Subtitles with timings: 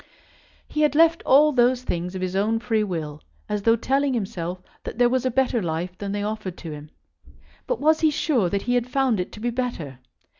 [0.67, 4.59] He had left all those things of his own free will, as though telling himself
[4.83, 6.89] that there was a better life than they offered to him.
[7.67, 9.99] But was he sure that he had found it to be better?